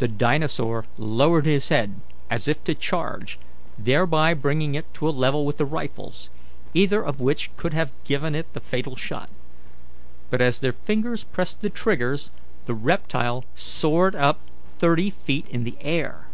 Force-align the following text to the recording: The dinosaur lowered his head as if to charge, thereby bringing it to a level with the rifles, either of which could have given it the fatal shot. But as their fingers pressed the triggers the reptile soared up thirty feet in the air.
The 0.00 0.08
dinosaur 0.08 0.84
lowered 0.98 1.46
his 1.46 1.68
head 1.68 2.00
as 2.28 2.48
if 2.48 2.64
to 2.64 2.74
charge, 2.74 3.38
thereby 3.78 4.34
bringing 4.34 4.74
it 4.74 4.92
to 4.94 5.08
a 5.08 5.14
level 5.14 5.46
with 5.46 5.58
the 5.58 5.64
rifles, 5.64 6.28
either 6.74 7.00
of 7.04 7.20
which 7.20 7.56
could 7.56 7.72
have 7.72 7.92
given 8.02 8.34
it 8.34 8.52
the 8.52 8.58
fatal 8.58 8.96
shot. 8.96 9.30
But 10.28 10.40
as 10.40 10.58
their 10.58 10.72
fingers 10.72 11.22
pressed 11.22 11.60
the 11.60 11.70
triggers 11.70 12.32
the 12.66 12.74
reptile 12.74 13.44
soared 13.54 14.16
up 14.16 14.40
thirty 14.80 15.08
feet 15.08 15.46
in 15.46 15.62
the 15.62 15.76
air. 15.80 16.26